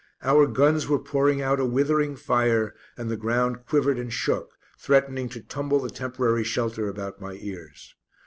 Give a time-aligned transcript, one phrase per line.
[0.23, 5.29] Our guns were pouring out a withering fire, and the ground quivered and shook, threatening
[5.29, 7.93] to tumble the temporary shelter about my ears.